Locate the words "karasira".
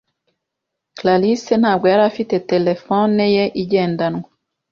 0.97-1.55